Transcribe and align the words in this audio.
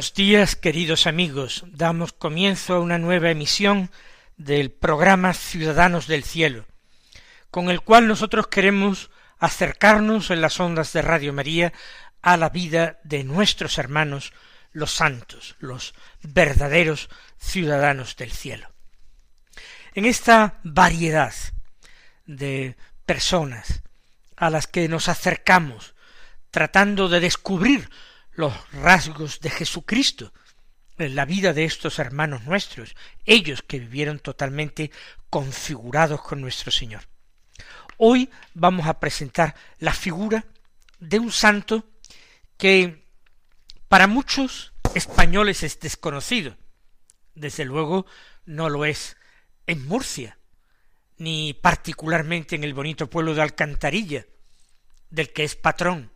Buenos 0.00 0.14
días, 0.14 0.56
queridos 0.56 1.06
amigos. 1.06 1.62
Damos 1.66 2.14
comienzo 2.14 2.72
a 2.72 2.80
una 2.80 2.96
nueva 2.96 3.28
emisión 3.28 3.90
del 4.38 4.70
programa 4.70 5.34
Ciudadanos 5.34 6.06
del 6.06 6.24
Cielo, 6.24 6.64
con 7.50 7.68
el 7.68 7.82
cual 7.82 8.08
nosotros 8.08 8.46
queremos 8.46 9.10
acercarnos 9.38 10.30
en 10.30 10.40
las 10.40 10.58
ondas 10.58 10.94
de 10.94 11.02
Radio 11.02 11.34
María 11.34 11.74
a 12.22 12.38
la 12.38 12.48
vida 12.48 12.98
de 13.04 13.24
nuestros 13.24 13.76
hermanos, 13.76 14.32
los 14.72 14.90
santos, 14.90 15.56
los 15.58 15.92
verdaderos 16.22 17.10
ciudadanos 17.38 18.16
del 18.16 18.32
cielo. 18.32 18.70
En 19.94 20.06
esta 20.06 20.60
variedad 20.64 21.34
de 22.24 22.74
personas 23.04 23.82
a 24.34 24.48
las 24.48 24.66
que 24.66 24.88
nos 24.88 25.10
acercamos, 25.10 25.94
tratando 26.50 27.10
de 27.10 27.20
descubrir 27.20 27.90
los 28.32 28.52
rasgos 28.72 29.40
de 29.40 29.50
Jesucristo 29.50 30.32
en 30.98 31.14
la 31.14 31.24
vida 31.24 31.52
de 31.52 31.64
estos 31.64 31.98
hermanos 31.98 32.44
nuestros, 32.44 32.94
ellos 33.24 33.62
que 33.62 33.78
vivieron 33.78 34.18
totalmente 34.18 34.90
configurados 35.30 36.20
con 36.20 36.40
nuestro 36.40 36.70
Señor. 36.70 37.02
Hoy 37.96 38.30
vamos 38.54 38.86
a 38.86 39.00
presentar 39.00 39.54
la 39.78 39.92
figura 39.92 40.44
de 40.98 41.18
un 41.18 41.32
santo 41.32 41.84
que 42.56 43.06
para 43.88 44.06
muchos 44.06 44.72
españoles 44.94 45.62
es 45.62 45.80
desconocido. 45.80 46.56
Desde 47.34 47.64
luego 47.64 48.06
no 48.44 48.68
lo 48.68 48.84
es 48.84 49.16
en 49.66 49.86
Murcia, 49.86 50.38
ni 51.16 51.54
particularmente 51.54 52.56
en 52.56 52.64
el 52.64 52.74
bonito 52.74 53.08
pueblo 53.08 53.34
de 53.34 53.42
Alcantarilla, 53.42 54.26
del 55.10 55.32
que 55.32 55.44
es 55.44 55.56
patrón 55.56 56.10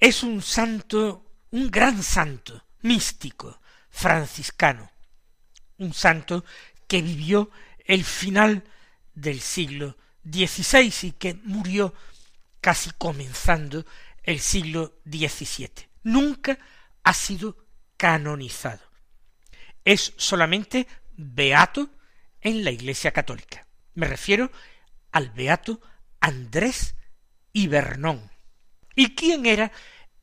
es 0.00 0.22
un 0.22 0.42
santo, 0.42 1.24
un 1.50 1.70
gran 1.70 2.02
santo, 2.02 2.64
místico, 2.82 3.60
franciscano, 3.90 4.90
un 5.78 5.92
santo 5.92 6.44
que 6.86 7.02
vivió 7.02 7.50
el 7.84 8.04
final 8.04 8.64
del 9.14 9.40
siglo 9.40 9.96
XVI 10.24 10.92
y 11.02 11.12
que 11.12 11.34
murió 11.44 11.94
casi 12.60 12.90
comenzando 12.98 13.84
el 14.22 14.40
siglo 14.40 15.00
XVII. 15.04 15.88
Nunca 16.02 16.58
ha 17.02 17.14
sido 17.14 17.56
canonizado. 17.96 18.82
Es 19.84 20.12
solamente 20.16 20.86
beato 21.16 21.90
en 22.40 22.62
la 22.64 22.70
Iglesia 22.70 23.10
Católica. 23.12 23.66
Me 23.94 24.06
refiero 24.06 24.50
al 25.12 25.30
beato 25.30 25.80
Andrés 26.20 26.94
Ibernón. 27.52 28.30
¿Y 28.94 29.14
quién 29.14 29.46
era 29.46 29.72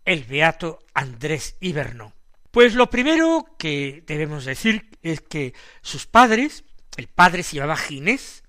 el 0.06 0.24
beato 0.24 0.80
Andrés 0.94 1.58
Ibernón? 1.60 2.14
Pues 2.52 2.74
lo 2.74 2.90
primero 2.90 3.46
que 3.60 4.04
debemos 4.08 4.46
decir 4.46 4.90
es 5.02 5.20
que 5.20 5.54
sus 5.82 6.06
padres, 6.08 6.64
el 6.96 7.08
padre 7.08 7.44
se 7.44 7.58
llamaba 7.58 7.76
Ginés 7.76 8.44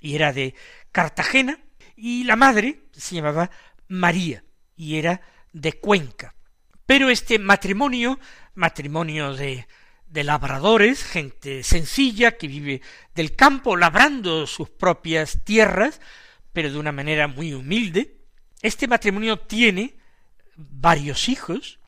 y 0.00 0.16
era 0.16 0.32
de 0.32 0.54
Cartagena, 0.90 1.60
y 1.96 2.24
la 2.24 2.36
madre 2.36 2.80
se 2.92 3.14
llamaba 3.14 3.50
María 3.88 4.44
y 4.76 4.96
era 4.98 5.20
de 5.52 5.74
Cuenca. 5.74 6.34
Pero 6.86 7.08
este 7.08 7.38
matrimonio, 7.38 8.18
matrimonio 8.54 9.34
de, 9.34 9.66
de 10.06 10.24
labradores, 10.24 11.04
gente 11.04 11.62
sencilla 11.62 12.36
que 12.36 12.48
vive 12.48 12.82
del 13.14 13.36
campo, 13.36 13.76
labrando 13.76 14.46
sus 14.46 14.68
propias 14.68 15.44
tierras, 15.44 16.00
pero 16.52 16.70
de 16.70 16.78
una 16.78 16.92
manera 16.92 17.28
muy 17.28 17.54
humilde, 17.54 18.18
este 18.62 18.86
matrimonio 18.86 19.38
tiene 19.38 19.96
varios 20.56 21.28
hijos 21.28 21.80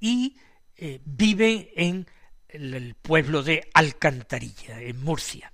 y 0.00 0.36
eh, 0.76 1.00
vive 1.04 1.72
en 1.76 2.06
el 2.48 2.94
pueblo 2.94 3.42
de 3.42 3.70
Alcantarilla, 3.74 4.80
en 4.80 5.02
Murcia. 5.02 5.52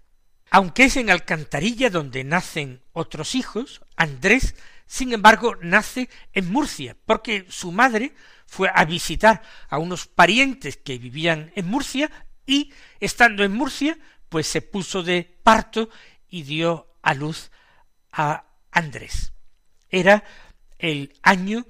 Aunque 0.51 0.85
es 0.85 0.97
en 0.97 1.11
Alcantarilla 1.11 1.91
donde 1.91 2.25
nacen 2.25 2.83
otros 2.93 3.35
hijos, 3.35 3.83
Andrés, 3.97 4.55
sin 4.87 5.13
embargo, 5.13 5.57
nace 5.61 6.09
en 6.33 6.51
Murcia, 6.51 6.97
porque 7.05 7.45
su 7.51 7.73
madre 7.73 8.15
fue 8.47 8.71
a 8.75 8.87
visitar 8.87 9.43
a 9.69 9.79
unos 9.79 10.07
parientes 10.07 10.79
que 10.79 10.99
vivían 10.99 11.53
en 11.55 11.67
Murcia 11.67 12.11
y, 12.47 12.73
estando 12.99 13.45
en 13.45 13.53
Murcia, 13.53 13.99
pues 14.31 14.47
se 14.47 14.63
puso 14.63 15.03
de 15.03 15.39
parto 15.43 15.91
y 16.29 16.43
dio 16.45 16.95
a 17.03 17.13
luz 17.13 17.51
a 18.11 18.47
Andrés. 18.71 19.33
Era 19.91 20.25
el 20.79 21.13
año 21.23 21.67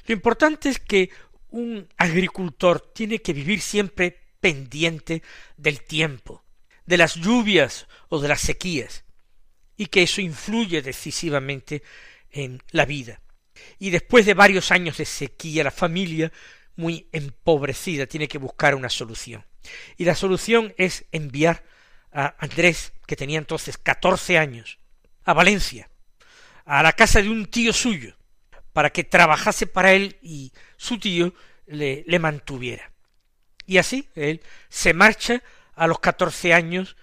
Lo 0.05 0.13
importante 0.13 0.69
es 0.69 0.79
que 0.79 1.09
un 1.49 1.87
agricultor 1.97 2.79
tiene 2.93 3.21
que 3.21 3.33
vivir 3.33 3.61
siempre 3.61 4.18
pendiente 4.39 5.23
del 5.57 5.81
tiempo, 5.81 6.43
de 6.85 6.97
las 6.97 7.15
lluvias 7.15 7.87
o 8.09 8.19
de 8.19 8.27
las 8.27 8.41
sequías, 8.41 9.03
y 9.77 9.87
que 9.87 10.03
eso 10.03 10.21
influye 10.21 10.81
decisivamente 10.81 11.83
en 12.31 12.61
la 12.71 12.85
vida. 12.85 13.21
Y 13.77 13.89
después 13.89 14.25
de 14.25 14.33
varios 14.33 14.71
años 14.71 14.97
de 14.97 15.05
sequía, 15.05 15.63
la 15.63 15.71
familia, 15.71 16.31
muy 16.75 17.07
empobrecida, 17.11 18.05
tiene 18.05 18.27
que 18.27 18.37
buscar 18.37 18.75
una 18.75 18.89
solución. 18.89 19.45
Y 19.97 20.05
la 20.05 20.15
solución 20.15 20.73
es 20.77 21.05
enviar 21.11 21.63
a 22.11 22.35
Andrés, 22.39 22.93
que 23.05 23.15
tenía 23.15 23.37
entonces 23.37 23.77
catorce 23.77 24.37
años, 24.37 24.79
a 25.23 25.33
Valencia, 25.33 25.89
a 26.65 26.81
la 26.83 26.93
casa 26.93 27.21
de 27.21 27.29
un 27.29 27.45
tío 27.47 27.73
suyo, 27.73 28.15
para 28.73 28.91
que 28.91 29.03
trabajase 29.03 29.67
para 29.67 29.93
él 29.93 30.17
y 30.21 30.51
su 30.77 30.99
tío 30.99 31.33
le, 31.67 32.03
le 32.07 32.19
mantuviera. 32.19 32.91
Y 33.69 33.77
así 33.77 34.09
él 34.15 34.41
se 34.67 34.95
marcha 34.95 35.43
a 35.75 35.85
los 35.85 35.99
catorce 35.99 36.55
años 36.55 36.97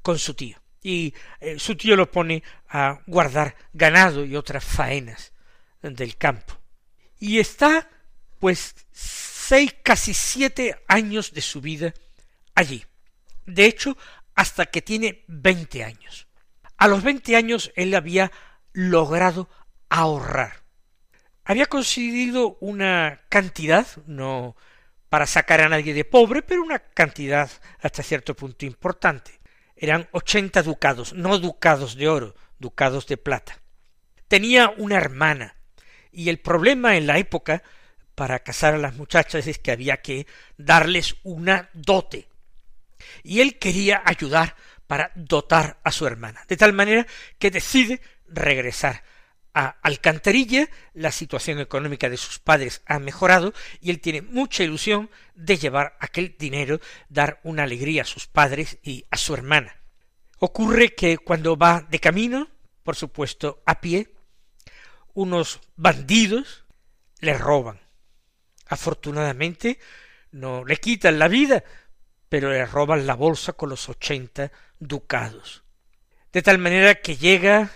con 0.00 0.18
su 0.18 0.32
tío. 0.32 0.56
Y 0.82 1.12
eh, 1.40 1.58
su 1.58 1.76
tío 1.76 1.94
lo 1.94 2.10
pone 2.10 2.42
a 2.70 3.00
guardar 3.06 3.54
ganado 3.74 4.24
y 4.24 4.34
otras 4.34 4.64
faenas 4.64 5.34
del 5.82 6.16
campo. 6.16 6.58
Y 7.18 7.38
está, 7.38 7.90
pues, 8.38 8.74
seis, 8.92 9.76
casi 9.82 10.14
siete 10.14 10.82
años 10.88 11.34
de 11.34 11.42
su 11.42 11.60
vida 11.60 11.92
allí. 12.54 12.82
De 13.44 13.66
hecho, 13.66 13.98
hasta 14.34 14.64
que 14.64 14.80
tiene 14.80 15.22
veinte 15.26 15.84
años. 15.84 16.28
A 16.78 16.88
los 16.88 17.02
veinte 17.02 17.36
años 17.36 17.72
él 17.76 17.94
había 17.94 18.32
logrado 18.72 19.50
ahorrar. 19.90 20.62
Había 21.44 21.66
conseguido 21.66 22.56
una 22.60 23.20
cantidad, 23.28 23.86
no 24.06 24.56
para 25.08 25.26
sacar 25.26 25.60
a 25.60 25.68
nadie 25.68 25.94
de 25.94 26.04
pobre, 26.04 26.42
pero 26.42 26.62
una 26.62 26.78
cantidad 26.78 27.50
hasta 27.80 28.02
cierto 28.02 28.34
punto 28.34 28.66
importante. 28.66 29.40
Eran 29.76 30.08
ochenta 30.12 30.62
ducados, 30.62 31.12
no 31.12 31.38
ducados 31.38 31.96
de 31.96 32.08
oro, 32.08 32.34
ducados 32.58 33.06
de 33.06 33.16
plata. 33.16 33.60
Tenía 34.28 34.72
una 34.76 34.96
hermana, 34.96 35.56
y 36.10 36.28
el 36.30 36.38
problema 36.38 36.96
en 36.96 37.06
la 37.06 37.18
época 37.18 37.62
para 38.14 38.38
casar 38.40 38.74
a 38.74 38.78
las 38.78 38.96
muchachas 38.96 39.46
es 39.46 39.58
que 39.58 39.70
había 39.70 39.98
que 39.98 40.26
darles 40.56 41.16
una 41.22 41.68
dote. 41.74 42.28
Y 43.22 43.40
él 43.40 43.58
quería 43.58 44.02
ayudar 44.04 44.56
para 44.86 45.12
dotar 45.14 45.78
a 45.84 45.92
su 45.92 46.06
hermana, 46.06 46.44
de 46.48 46.56
tal 46.56 46.72
manera 46.72 47.06
que 47.38 47.50
decide 47.50 48.00
regresar 48.26 49.02
a 49.56 49.78
Alcantarilla, 49.80 50.68
la 50.92 51.10
situación 51.10 51.60
económica 51.60 52.10
de 52.10 52.18
sus 52.18 52.38
padres 52.38 52.82
ha 52.84 52.98
mejorado 52.98 53.54
y 53.80 53.88
él 53.88 54.00
tiene 54.02 54.20
mucha 54.20 54.62
ilusión 54.62 55.08
de 55.34 55.56
llevar 55.56 55.96
aquel 55.98 56.36
dinero, 56.38 56.78
dar 57.08 57.40
una 57.42 57.62
alegría 57.62 58.02
a 58.02 58.04
sus 58.04 58.26
padres 58.26 58.76
y 58.82 59.06
a 59.10 59.16
su 59.16 59.32
hermana. 59.32 59.80
Ocurre 60.40 60.94
que 60.94 61.16
cuando 61.16 61.56
va 61.56 61.86
de 61.88 61.98
camino, 61.98 62.48
por 62.82 62.96
supuesto 62.96 63.62
a 63.64 63.80
pie, 63.80 64.12
unos 65.14 65.60
bandidos 65.74 66.66
le 67.20 67.32
roban. 67.32 67.80
Afortunadamente 68.66 69.80
no 70.32 70.66
le 70.66 70.76
quitan 70.76 71.18
la 71.18 71.28
vida, 71.28 71.64
pero 72.28 72.50
le 72.50 72.66
roban 72.66 73.06
la 73.06 73.14
bolsa 73.14 73.54
con 73.54 73.70
los 73.70 73.88
ochenta 73.88 74.52
ducados. 74.78 75.64
De 76.30 76.42
tal 76.42 76.58
manera 76.58 76.96
que 76.96 77.16
llega 77.16 77.70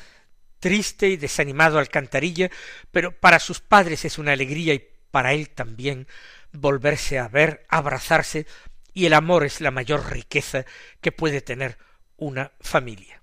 triste 0.61 1.09
y 1.09 1.17
desanimado 1.17 1.79
Alcantarilla, 1.79 2.51
pero 2.93 3.19
para 3.19 3.41
sus 3.41 3.61
padres 3.61 4.05
es 4.05 4.19
una 4.19 4.33
alegría 4.33 4.75
y 4.75 4.87
para 5.11 5.33
él 5.33 5.51
también 5.51 6.07
volverse 6.53 7.19
a 7.19 7.29
ver, 7.29 7.67
abrazarse, 7.69 8.47
y 8.93 9.07
el 9.07 9.15
amor 9.15 9.45
es 9.45 9.61
la 9.61 9.71
mayor 9.71 10.11
riqueza 10.11 10.65
que 11.01 11.12
puede 11.12 11.41
tener 11.41 11.79
una 12.17 12.53
familia. 12.61 13.23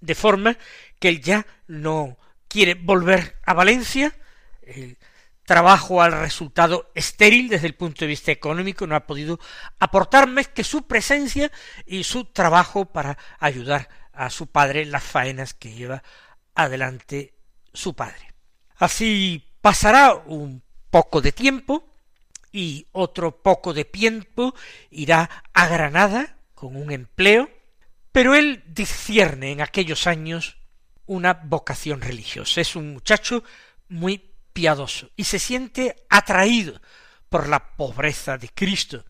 De 0.00 0.14
forma 0.14 0.56
que 0.98 1.08
él 1.08 1.20
ya 1.20 1.46
no 1.66 2.18
quiere 2.48 2.74
volver 2.74 3.36
a 3.44 3.54
Valencia, 3.54 4.14
el 4.62 4.98
trabajo 5.44 6.02
al 6.02 6.12
resultado 6.12 6.90
estéril 6.94 7.48
desde 7.48 7.66
el 7.66 7.74
punto 7.74 8.00
de 8.00 8.08
vista 8.08 8.32
económico, 8.32 8.86
no 8.86 8.94
ha 8.94 9.06
podido 9.06 9.38
aportar 9.78 10.28
más 10.28 10.48
que 10.48 10.64
su 10.64 10.86
presencia 10.86 11.50
y 11.86 12.04
su 12.04 12.24
trabajo 12.24 12.86
para 12.86 13.18
ayudar 13.38 13.88
a 14.12 14.30
su 14.30 14.46
padre 14.46 14.84
las 14.84 15.02
faenas 15.02 15.54
que 15.54 15.72
lleva 15.72 16.02
adelante 16.54 17.34
su 17.72 17.94
padre. 17.94 18.34
Así 18.76 19.44
pasará 19.60 20.14
un 20.14 20.62
poco 20.90 21.20
de 21.20 21.32
tiempo 21.32 21.84
y 22.52 22.86
otro 22.92 23.42
poco 23.42 23.72
de 23.72 23.84
tiempo 23.84 24.54
irá 24.90 25.30
a 25.54 25.66
Granada 25.68 26.36
con 26.54 26.76
un 26.76 26.90
empleo, 26.90 27.50
pero 28.12 28.34
él 28.34 28.62
discierne 28.66 29.52
en 29.52 29.62
aquellos 29.62 30.06
años 30.06 30.58
una 31.06 31.32
vocación 31.32 32.00
religiosa. 32.00 32.60
Es 32.60 32.76
un 32.76 32.92
muchacho 32.92 33.42
muy 33.88 34.32
piadoso 34.52 35.10
y 35.16 35.24
se 35.24 35.38
siente 35.38 36.04
atraído 36.10 36.80
por 37.28 37.48
la 37.48 37.74
pobreza 37.76 38.36
de 38.36 38.50
Cristo, 38.50 39.04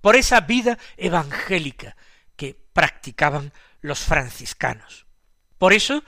por 0.00 0.16
esa 0.16 0.40
vida 0.40 0.78
evangélica 0.96 1.96
que 2.34 2.54
practicaban 2.72 3.52
los 3.80 4.00
franciscanos. 4.00 5.06
Por 5.58 5.72
eso, 5.72 6.04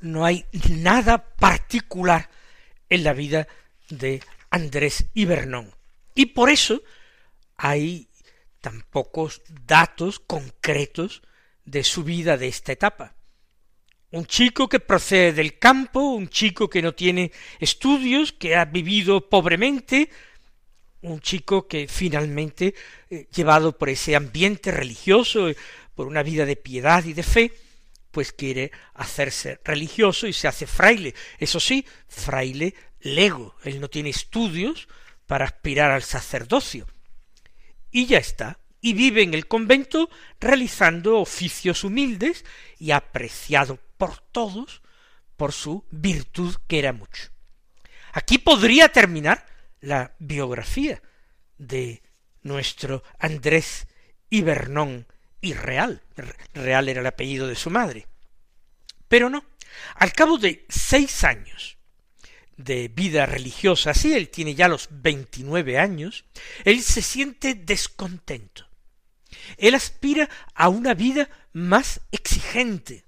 no 0.00 0.24
hay 0.24 0.46
nada 0.68 1.34
particular 1.36 2.30
en 2.88 3.04
la 3.04 3.12
vida 3.12 3.48
de 3.88 4.22
Andrés 4.50 5.06
Ibernón. 5.14 5.74
Y 6.14 6.26
por 6.26 6.50
eso 6.50 6.82
hay 7.56 8.08
tan 8.60 8.82
pocos 8.82 9.42
datos 9.48 10.20
concretos 10.20 11.22
de 11.64 11.82
su 11.84 12.04
vida 12.04 12.36
de 12.36 12.48
esta 12.48 12.72
etapa 12.72 13.16
un 14.12 14.26
chico 14.26 14.68
que 14.68 14.80
procede 14.80 15.32
del 15.32 15.58
campo, 15.58 16.00
un 16.00 16.28
chico 16.28 16.68
que 16.68 16.82
no 16.82 16.94
tiene 16.94 17.30
estudios, 17.60 18.32
que 18.32 18.56
ha 18.56 18.64
vivido 18.64 19.28
pobremente, 19.28 20.10
un 21.02 21.20
chico 21.20 21.66
que 21.66 21.88
finalmente, 21.88 22.74
eh, 23.08 23.26
llevado 23.34 23.76
por 23.76 23.88
ese 23.88 24.16
ambiente 24.16 24.70
religioso, 24.70 25.48
eh, 25.48 25.56
por 25.94 26.06
una 26.06 26.22
vida 26.22 26.44
de 26.46 26.56
piedad 26.56 27.04
y 27.04 27.12
de 27.12 27.22
fe, 27.22 27.52
pues 28.10 28.32
quiere 28.32 28.72
hacerse 28.94 29.60
religioso 29.64 30.26
y 30.26 30.32
se 30.32 30.48
hace 30.48 30.66
fraile. 30.66 31.14
Eso 31.38 31.60
sí, 31.60 31.86
fraile 32.08 32.74
lego, 33.00 33.56
él 33.64 33.80
no 33.80 33.88
tiene 33.88 34.10
estudios 34.10 34.88
para 35.26 35.44
aspirar 35.44 35.90
al 35.90 36.02
sacerdocio. 36.02 36.86
Y 37.90 38.06
ya 38.06 38.18
está, 38.18 38.58
y 38.80 38.94
vive 38.94 39.22
en 39.22 39.34
el 39.34 39.46
convento 39.46 40.10
realizando 40.40 41.18
oficios 41.18 41.84
humildes 41.84 42.44
y 42.78 42.90
apreciado 42.90 43.78
por 43.96 44.18
todos 44.18 44.82
por 45.36 45.52
su 45.52 45.84
virtud 45.90 46.54
que 46.66 46.78
era 46.78 46.92
mucho. 46.92 47.30
Aquí 48.12 48.38
podría 48.38 48.88
terminar 48.88 49.46
la 49.80 50.14
biografía 50.18 51.02
de 51.58 52.02
nuestro 52.42 53.02
Andrés 53.18 53.86
Ibernón 54.30 55.06
y 55.40 55.54
Real. 55.54 56.02
Real 56.54 56.88
era 56.88 57.00
el 57.00 57.06
apellido 57.06 57.46
de 57.46 57.56
su 57.56 57.70
madre. 57.70 58.06
Pero 59.08 59.30
no. 59.30 59.44
Al 59.94 60.12
cabo 60.12 60.38
de 60.38 60.64
seis 60.68 61.24
años 61.24 61.76
de 62.56 62.88
vida 62.88 63.26
religiosa, 63.26 63.90
así 63.90 64.12
él 64.12 64.28
tiene 64.28 64.54
ya 64.54 64.68
los 64.68 64.88
veintinueve 64.90 65.78
años, 65.78 66.24
él 66.64 66.82
se 66.82 67.02
siente 67.02 67.54
descontento. 67.54 68.68
Él 69.56 69.74
aspira 69.74 70.28
a 70.54 70.68
una 70.68 70.94
vida 70.94 71.30
más 71.52 72.00
exigente, 72.10 73.04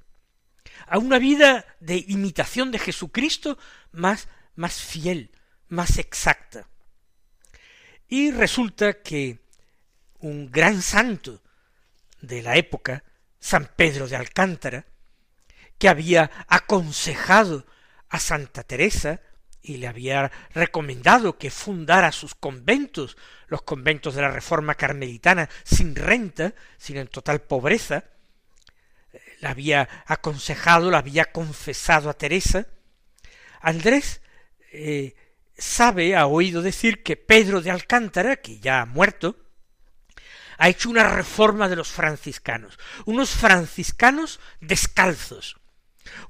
a 0.87 0.99
una 0.99 1.19
vida 1.19 1.67
de 1.81 2.05
imitación 2.09 2.71
de 2.71 2.79
Jesucristo 2.79 3.59
más, 3.91 4.29
más 4.55 4.81
fiel, 4.81 5.32
más 5.73 5.99
exacta. 5.99 6.69
Y 8.09 8.31
resulta 8.31 9.03
que 9.03 9.39
un 10.21 10.51
gran 10.51 10.83
santo 10.83 11.43
de 12.21 12.43
la 12.43 12.57
época, 12.57 13.03
San 13.41 13.71
Pedro 13.75 14.07
de 14.07 14.17
Alcántara, 14.17 14.85
que 15.79 15.89
había 15.89 16.31
aconsejado 16.47 17.67
a 18.11 18.21
Santa 18.21 18.63
Teresa 18.63 19.21
y 19.63 19.79
le 19.79 19.89
había 19.89 20.31
recomendado 20.55 21.39
que 21.39 21.51
fundara 21.51 22.13
sus 22.13 22.35
conventos, 22.35 23.17
los 23.47 23.63
conventos 23.63 24.15
de 24.15 24.23
la 24.23 24.31
Reforma 24.31 24.75
Carmelitana, 24.75 25.49
sin 25.65 25.97
renta, 25.97 26.55
sino 26.77 27.01
en 27.01 27.09
total 27.09 27.41
pobreza, 27.41 28.05
la 29.41 29.51
había 29.51 29.89
aconsejado, 30.07 30.91
la 30.91 30.99
había 30.99 31.33
confesado 31.33 32.11
a 32.11 32.15
Teresa, 32.15 32.67
Andrés 33.61 34.21
eh, 34.73 35.15
sabe, 35.63 36.17
ha 36.17 36.27
oído 36.27 36.61
decir 36.61 37.03
que 37.03 37.17
Pedro 37.17 37.63
de 37.63 37.71
Alcántara, 37.71 38.37
que 38.37 38.59
ya 38.59 38.81
ha 38.81 38.87
muerto, 38.87 39.37
ha 40.59 40.69
hecho 40.69 40.91
una 40.91 41.09
reforma 41.09 41.69
de 41.69 41.77
los 41.77 41.89
franciscanos, 41.89 42.79
unos 43.07 43.31
franciscanos 43.31 44.41
descalzos, 44.61 45.57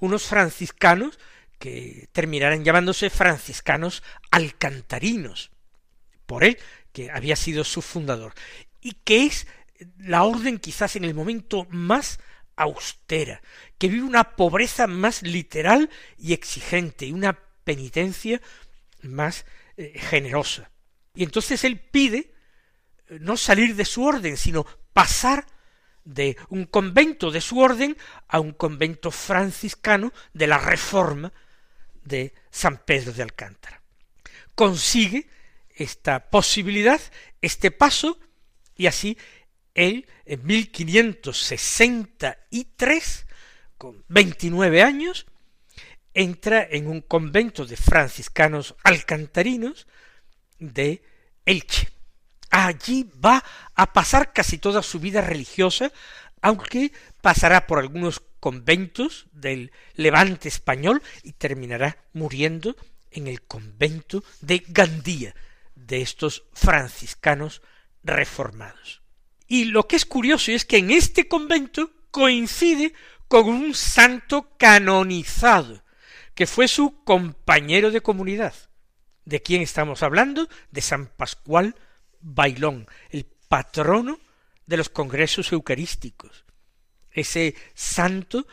unos 0.01 0.25
franciscanos 0.25 1.19
que 1.59 2.09
terminarán 2.13 2.65
llamándose 2.65 3.09
franciscanos 3.09 4.03
alcantarinos, 4.31 5.51
por 6.27 6.45
él, 6.45 6.59
que 6.93 7.11
había 7.11 7.37
sido 7.37 7.65
su 7.65 7.81
fundador, 7.81 8.35
y 8.81 8.93
que 9.05 9.25
es 9.27 9.47
la 9.99 10.25
orden 10.25 10.59
quizás 10.59 10.97
en 10.97 11.05
el 11.05 11.15
momento 11.15 11.67
más 11.71 12.21
austera, 12.55 13.41
que 13.79 13.89
vive 13.89 14.05
una 14.05 14.37
pobreza 14.37 14.87
más 14.87 15.23
literal 15.23 15.89
y 16.19 16.35
exigente, 16.35 17.07
y 17.07 17.13
una 17.13 17.39
penitencia 17.65 18.41
más 19.03 19.45
eh, 19.77 19.99
generosa. 19.99 20.71
Y 21.15 21.25
entonces 21.25 21.65
él 21.65 21.81
pide 21.81 22.35
eh, 23.09 23.19
no 23.21 23.37
salir 23.37 23.77
de 23.77 23.85
su 23.85 24.05
orden, 24.05 24.37
sino 24.37 24.65
pasar 24.93 25.47
de 26.05 26.37
un 26.49 26.67
convento 26.67 27.31
de 27.31 27.41
su 27.41 27.61
orden 27.61 27.97
a 28.29 28.41
un 28.41 28.53
convento 28.53 29.11
franciscano 29.11 30.13
de 30.33 30.47
la 30.47 30.59
reforma 30.59 31.33
de 32.05 32.35
San 32.51 32.85
Pedro 32.85 33.13
de 33.13 33.23
Alcántara. 33.23 33.83
Consigue 34.55 35.29
esta 35.75 36.29
posibilidad, 36.31 37.01
este 37.41 37.71
paso, 37.71 38.19
y 38.77 38.87
así 38.87 39.17
él 39.75 40.07
en 40.27 40.45
1563, 40.45 43.27
con 43.79 44.05
29 44.09 44.83
años, 44.83 45.25
entra 46.15 46.67
en 46.71 46.87
un 46.87 47.01
convento 47.01 47.65
de 47.65 47.77
franciscanos 47.77 48.75
alcantarinos 48.85 49.87
de 50.59 51.03
Elche. 51.45 51.89
Allí 52.51 53.11
va 53.25 53.43
a 53.75 53.93
pasar 53.93 54.33
casi 54.33 54.59
toda 54.59 54.83
su 54.83 55.01
vida 55.01 55.23
religiosa, 55.23 55.91
aunque 56.43 56.93
pasará 57.23 57.67
por 57.67 57.79
algunos 57.79 58.23
conventos 58.41 59.27
del 59.33 59.73
levante 59.95 60.49
español 60.49 61.03
y 61.23 61.33
terminará 61.33 61.97
muriendo 62.13 62.77
en 63.11 63.29
el 63.29 63.43
convento 63.43 64.23
de 64.41 64.65
Gandía, 64.69 65.35
de 65.75 66.03
estos 66.03 66.45
franciscanos 66.53 67.63
reformados. 68.03 69.03
Y 69.47 69.67
lo 69.67 69.87
que 69.87 69.97
es 69.97 70.05
curioso 70.05 70.51
es 70.51 70.65
que 70.65 70.79
en 70.79 70.91
este 70.91 71.29
convento 71.29 71.91
coincide 72.11 72.95
con 73.29 73.49
un 73.49 73.75
santo 73.75 74.57
canonizado, 74.59 75.82
que 76.35 76.47
fue 76.47 76.69
su 76.69 77.03
compañero 77.05 77.91
de 77.91 78.01
comunidad. 78.01 78.55
¿De 79.25 79.43
quién 79.43 79.63
estamos 79.63 80.03
hablando? 80.03 80.49
De 80.71 80.81
San 80.81 81.07
Pascual 81.07 81.77
Bailón, 82.21 82.87
el 83.11 83.27
patrono 83.49 84.19
de 84.67 84.77
los 84.77 84.89
congresos 84.89 85.53
eucarísticos. 85.53 86.45
Ese 87.11 87.55
santo 87.75 88.47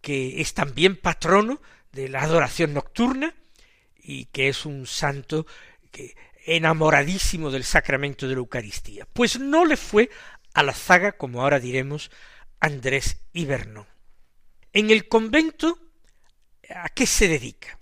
que 0.00 0.40
es 0.40 0.54
también 0.54 0.96
patrono 0.96 1.62
de 1.92 2.08
la 2.08 2.22
adoración 2.22 2.74
nocturna 2.74 3.34
y 3.96 4.26
que 4.26 4.48
es 4.48 4.66
un 4.66 4.86
santo 4.86 5.46
que 5.90 6.16
enamoradísimo 6.44 7.50
del 7.50 7.64
sacramento 7.64 8.26
de 8.26 8.34
la 8.34 8.40
Eucaristía. 8.40 9.06
Pues 9.12 9.38
no 9.38 9.64
le 9.64 9.76
fue 9.76 10.10
a 10.54 10.62
la 10.62 10.74
zaga, 10.74 11.12
como 11.12 11.42
ahora 11.42 11.60
diremos, 11.60 12.10
Andrés 12.58 13.20
Ibernón. 13.32 13.86
En 14.72 14.90
el 14.90 15.08
convento, 15.08 15.78
¿a 16.76 16.88
qué 16.88 17.06
se 17.06 17.28
dedica? 17.28 17.78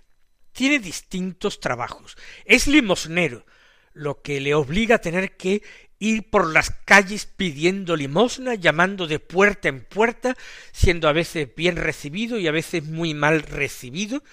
Tiene 0.51 0.79
distintos 0.79 1.59
trabajos. 1.59 2.17
Es 2.45 2.67
limosnero, 2.67 3.45
lo 3.93 4.21
que 4.21 4.39
le 4.41 4.53
obliga 4.53 4.95
a 4.95 5.01
tener 5.01 5.37
que 5.37 5.61
ir 5.99 6.29
por 6.29 6.51
las 6.51 6.71
calles 6.85 7.25
pidiendo 7.25 7.95
limosna, 7.95 8.55
llamando 8.55 9.07
de 9.07 9.19
puerta 9.19 9.69
en 9.69 9.85
puerta, 9.85 10.35
siendo 10.71 11.07
a 11.07 11.13
veces 11.13 11.49
bien 11.55 11.75
recibido 11.75 12.39
y 12.39 12.47
a 12.47 12.51
veces 12.51 12.83
muy 12.83 13.13
mal 13.13 13.43
recibido, 13.43 14.23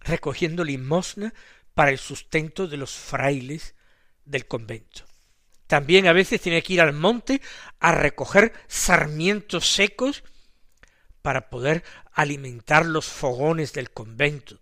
recogiendo 0.00 0.64
limosna 0.64 1.34
para 1.74 1.90
el 1.90 1.98
sustento 1.98 2.66
de 2.66 2.78
los 2.78 2.92
frailes 2.92 3.74
del 4.24 4.46
convento. 4.46 5.04
También 5.66 6.06
a 6.06 6.12
veces 6.12 6.40
tiene 6.40 6.62
que 6.62 6.74
ir 6.74 6.80
al 6.80 6.92
monte 6.92 7.42
a 7.80 7.92
recoger 7.92 8.52
sarmientos 8.66 9.68
secos 9.68 10.24
para 11.26 11.50
poder 11.50 11.82
alimentar 12.12 12.86
los 12.86 13.06
fogones 13.06 13.72
del 13.72 13.90
convento. 13.90 14.60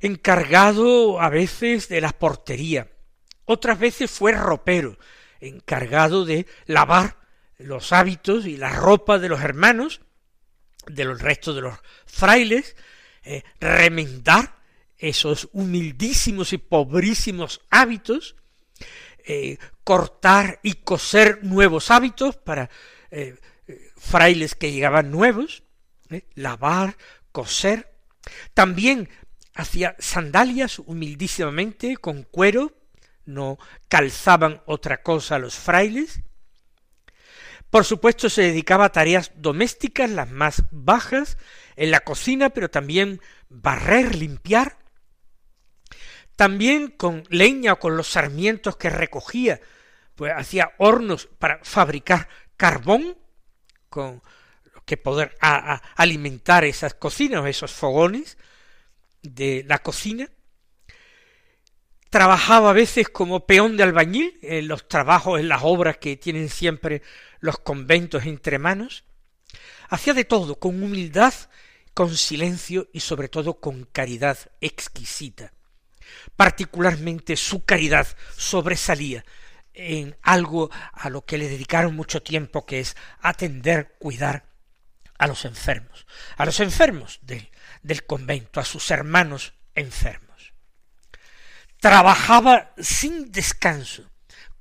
Encargado 0.00 1.20
a 1.20 1.28
veces 1.28 1.88
de 1.88 2.00
la 2.00 2.10
portería, 2.10 2.90
otras 3.44 3.78
veces 3.78 4.10
fue 4.10 4.32
ropero, 4.32 4.98
encargado 5.38 6.24
de 6.24 6.48
lavar 6.66 7.16
los 7.58 7.92
hábitos 7.92 8.44
y 8.46 8.56
la 8.56 8.70
ropa 8.70 9.20
de 9.20 9.28
los 9.28 9.40
hermanos, 9.40 10.00
de 10.88 11.04
los 11.04 11.22
restos 11.22 11.54
de 11.54 11.60
los 11.60 11.78
frailes, 12.06 12.74
eh, 13.22 13.44
remendar 13.60 14.58
esos 14.98 15.48
humildísimos 15.52 16.52
y 16.52 16.58
pobrísimos 16.58 17.60
hábitos, 17.70 18.34
eh, 19.24 19.58
cortar 19.84 20.58
y 20.64 20.72
coser 20.72 21.44
nuevos 21.44 21.92
hábitos 21.92 22.36
para 22.36 22.68
eh, 23.12 23.38
frailes 23.96 24.56
que 24.56 24.72
llegaban 24.72 25.12
nuevos, 25.12 25.62
¿eh? 26.10 26.26
lavar, 26.34 26.96
coser. 27.32 27.94
También 28.54 29.08
hacía 29.54 29.96
sandalias 29.98 30.78
humildísimamente 30.78 31.96
con 31.96 32.22
cuero, 32.22 32.72
no 33.24 33.58
calzaban 33.88 34.62
otra 34.66 35.02
cosa 35.02 35.38
los 35.38 35.54
frailes. 35.54 36.20
Por 37.70 37.84
supuesto 37.84 38.28
se 38.28 38.42
dedicaba 38.42 38.86
a 38.86 38.92
tareas 38.92 39.32
domésticas, 39.36 40.08
las 40.10 40.30
más 40.30 40.64
bajas, 40.70 41.38
en 41.76 41.90
la 41.90 42.00
cocina, 42.00 42.50
pero 42.50 42.70
también 42.70 43.20
barrer, 43.48 44.14
limpiar, 44.14 44.78
también 46.36 46.88
con 46.88 47.24
leña 47.30 47.74
o 47.74 47.78
con 47.78 47.96
los 47.96 48.08
sarmientos 48.08 48.76
que 48.76 48.90
recogía, 48.90 49.60
pues 50.14 50.32
hacía 50.36 50.72
hornos 50.78 51.26
para 51.26 51.58
fabricar 51.64 52.28
carbón, 52.56 53.18
con 53.88 54.22
que 54.84 54.96
poder 54.96 55.36
alimentar 55.40 56.64
esas 56.64 56.94
cocinas, 56.94 57.46
esos 57.46 57.72
fogones 57.72 58.36
de 59.22 59.64
la 59.66 59.78
cocina. 59.80 60.28
Trabajaba 62.10 62.70
a 62.70 62.74
veces 62.74 63.08
como 63.08 63.46
peón 63.46 63.76
de 63.76 63.82
albañil 63.82 64.38
en 64.42 64.68
los 64.68 64.86
trabajos, 64.86 65.40
en 65.40 65.48
las 65.48 65.62
obras 65.64 65.96
que 65.96 66.16
tienen 66.16 66.48
siempre 66.48 67.02
los 67.40 67.58
conventos 67.58 68.24
entre 68.26 68.58
manos. 68.58 69.04
Hacía 69.88 70.14
de 70.14 70.24
todo, 70.24 70.58
con 70.58 70.80
humildad, 70.82 71.34
con 71.92 72.16
silencio 72.16 72.88
y 72.92 73.00
sobre 73.00 73.28
todo 73.28 73.60
con 73.60 73.84
caridad 73.84 74.38
exquisita. 74.60 75.52
Particularmente 76.36 77.36
su 77.36 77.64
caridad 77.64 78.06
sobresalía 78.36 79.24
en 79.72 80.16
algo 80.22 80.70
a 80.92 81.10
lo 81.10 81.24
que 81.24 81.38
le 81.38 81.48
dedicaron 81.48 81.96
mucho 81.96 82.22
tiempo, 82.22 82.64
que 82.64 82.80
es 82.80 82.96
atender, 83.20 83.96
cuidar 83.98 84.53
a 85.18 85.26
los 85.26 85.44
enfermos, 85.44 86.06
a 86.36 86.44
los 86.44 86.60
enfermos 86.60 87.18
del, 87.22 87.50
del 87.82 88.04
convento, 88.04 88.60
a 88.60 88.64
sus 88.64 88.90
hermanos 88.90 89.54
enfermos. 89.74 90.52
Trabajaba 91.80 92.72
sin 92.78 93.30
descanso, 93.30 94.10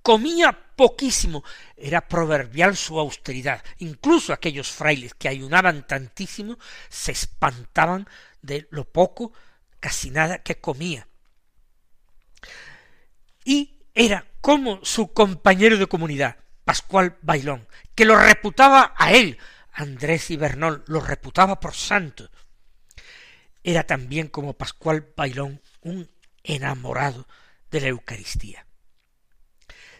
comía 0.01 0.51
poquísimo, 0.75 1.43
era 1.77 2.07
proverbial 2.07 2.75
su 2.75 2.99
austeridad. 2.99 3.63
Incluso 3.77 4.33
aquellos 4.33 4.71
frailes 4.71 5.13
que 5.13 5.29
ayunaban 5.29 5.87
tantísimo 5.87 6.57
se 6.89 7.11
espantaban 7.11 8.07
de 8.41 8.67
lo 8.71 8.85
poco, 8.85 9.31
casi 9.79 10.09
nada 10.09 10.39
que 10.39 10.59
comía 10.59 11.07
y 13.45 13.75
era 13.93 14.25
como 14.41 14.83
su 14.83 15.13
compañero 15.13 15.77
de 15.77 15.87
comunidad, 15.87 16.37
Pascual 16.65 17.17
Bailón, 17.21 17.67
que 17.95 18.05
lo 18.05 18.17
reputaba 18.17 18.93
a 18.97 19.13
él, 19.13 19.37
Andrés 19.73 20.29
Ibernol, 20.29 20.83
lo 20.87 20.99
reputaba 21.01 21.59
por 21.59 21.73
santo. 21.73 22.29
Era 23.63 23.83
también 23.85 24.27
como 24.27 24.53
Pascual 24.53 25.07
Bailón 25.15 25.61
un 25.81 26.09
enamorado 26.43 27.27
de 27.71 27.81
la 27.81 27.87
Eucaristía. 27.87 28.67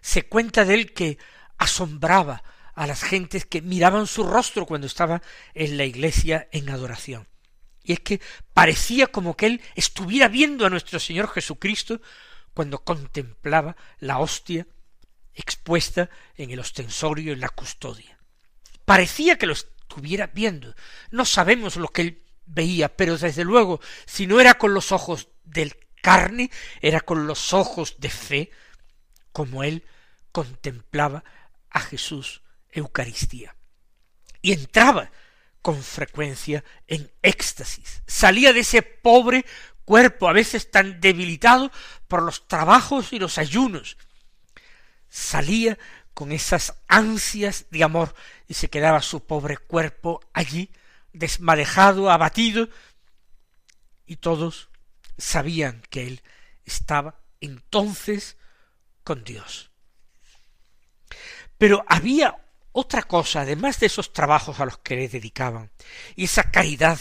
Se 0.01 0.27
cuenta 0.27 0.63
de 0.65 0.75
él 0.75 0.93
que 0.93 1.17
asombraba 1.57 2.43
a 2.75 2.87
las 2.87 3.03
gentes 3.03 3.45
que 3.45 3.61
miraban 3.61 4.07
su 4.07 4.23
rostro 4.23 4.65
cuando 4.65 4.87
estaba 4.87 5.21
en 5.53 5.77
la 5.77 5.85
iglesia 5.85 6.47
en 6.51 6.69
adoración. 6.69 7.27
Y 7.83 7.93
es 7.93 7.99
que 7.99 8.21
parecía 8.53 9.07
como 9.07 9.35
que 9.35 9.47
él 9.47 9.61
estuviera 9.75 10.27
viendo 10.27 10.65
a 10.65 10.69
nuestro 10.69 10.99
Señor 10.99 11.29
Jesucristo 11.29 12.01
cuando 12.53 12.83
contemplaba 12.83 13.75
la 13.99 14.19
hostia 14.19 14.67
expuesta 15.33 16.09
en 16.35 16.51
el 16.51 16.59
ostensorio 16.59 17.33
en 17.33 17.39
la 17.39 17.49
custodia. 17.49 18.19
Parecía 18.85 19.37
que 19.37 19.45
lo 19.45 19.53
estuviera 19.53 20.27
viendo. 20.27 20.75
No 21.11 21.25
sabemos 21.25 21.75
lo 21.75 21.87
que 21.87 22.01
él 22.01 22.23
veía, 22.45 22.95
pero 22.95 23.17
desde 23.17 23.43
luego, 23.43 23.79
si 24.05 24.27
no 24.27 24.39
era 24.39 24.55
con 24.55 24.73
los 24.73 24.91
ojos 24.91 25.29
del 25.43 25.75
carne, 26.01 26.51
era 26.81 26.99
con 26.99 27.27
los 27.27 27.53
ojos 27.53 27.95
de 27.99 28.09
fe, 28.09 28.51
como 29.31 29.63
él 29.63 29.85
contemplaba 30.31 31.23
a 31.69 31.79
Jesús 31.79 32.41
Eucaristía. 32.71 33.55
Y 34.41 34.51
entraba 34.51 35.11
con 35.61 35.81
frecuencia 35.81 36.63
en 36.87 37.11
éxtasis. 37.21 38.03
Salía 38.05 38.51
de 38.51 38.59
ese 38.59 38.81
pobre 38.81 39.45
cuerpo, 39.85 40.27
a 40.27 40.33
veces 40.33 40.71
tan 40.71 40.99
debilitado 40.99 41.71
por 42.07 42.21
los 42.21 42.47
trabajos 42.47 43.13
y 43.13 43.19
los 43.19 43.37
ayunos. 43.37 43.97
Salía 45.09 45.77
con 46.13 46.31
esas 46.31 46.75
ansias 46.87 47.65
de 47.69 47.83
amor 47.83 48.13
y 48.47 48.53
se 48.53 48.69
quedaba 48.69 49.01
su 49.01 49.25
pobre 49.25 49.57
cuerpo 49.57 50.21
allí, 50.33 50.71
desmadejado, 51.11 52.11
abatido, 52.11 52.69
y 54.05 54.17
todos 54.17 54.69
sabían 55.17 55.81
que 55.89 56.07
él 56.07 56.21
estaba 56.65 57.19
entonces 57.39 58.37
con 59.03 59.23
Dios. 59.23 59.71
Pero 61.57 61.83
había 61.87 62.37
otra 62.71 63.03
cosa, 63.03 63.41
además 63.41 63.79
de 63.79 63.85
esos 63.85 64.11
trabajos 64.11 64.59
a 64.59 64.65
los 64.65 64.79
que 64.79 64.95
le 64.95 65.07
dedicaban, 65.07 65.71
y 66.15 66.25
esa 66.25 66.51
caridad 66.51 66.99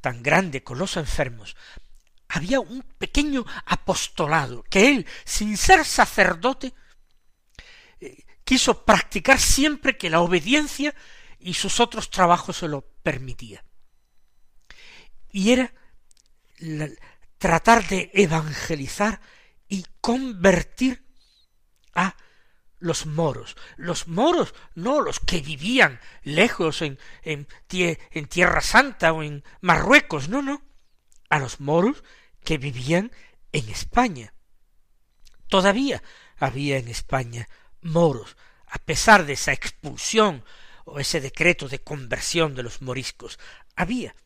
tan 0.00 0.22
grande 0.22 0.62
con 0.62 0.78
los 0.78 0.96
enfermos, 0.96 1.56
había 2.28 2.60
un 2.60 2.82
pequeño 2.98 3.44
apostolado 3.66 4.64
que 4.64 4.88
él, 4.88 5.06
sin 5.24 5.56
ser 5.56 5.84
sacerdote, 5.84 6.74
quiso 8.44 8.84
practicar 8.84 9.40
siempre 9.40 9.96
que 9.96 10.10
la 10.10 10.20
obediencia 10.20 10.94
y 11.38 11.54
sus 11.54 11.80
otros 11.80 12.10
trabajos 12.10 12.58
se 12.58 12.68
lo 12.68 12.82
permitía. 13.02 13.64
Y 15.30 15.52
era 15.52 15.72
tratar 17.38 17.86
de 17.88 18.10
evangelizar 18.14 19.20
y 19.68 19.84
convertir 20.00 21.04
a 21.94 22.16
los 22.78 23.06
moros. 23.06 23.56
Los 23.76 24.08
moros, 24.08 24.54
no 24.74 25.00
los 25.00 25.20
que 25.20 25.40
vivían 25.40 26.00
lejos 26.22 26.82
en, 26.82 26.98
en, 27.22 27.48
en 27.70 28.26
Tierra 28.26 28.60
Santa 28.60 29.12
o 29.12 29.22
en 29.22 29.42
Marruecos, 29.60 30.28
no, 30.28 30.42
no. 30.42 30.62
A 31.30 31.38
los 31.38 31.60
moros 31.60 32.04
que 32.44 32.58
vivían 32.58 33.10
en 33.52 33.68
España. 33.70 34.34
Todavía 35.48 36.02
había 36.36 36.78
en 36.78 36.88
España 36.88 37.48
moros, 37.84 38.36
a 38.66 38.78
pesar 38.78 39.24
de 39.24 39.34
esa 39.34 39.52
expulsión 39.52 40.44
o 40.84 40.98
ese 40.98 41.20
decreto 41.20 41.68
de 41.68 41.78
conversión 41.78 42.54
de 42.54 42.64
los 42.64 42.82
moriscos. 42.82 43.38
Había. 43.76 44.16